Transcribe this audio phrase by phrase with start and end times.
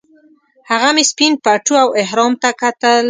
[0.69, 2.97] هغه مې سپین پټو او احرام ته کتل.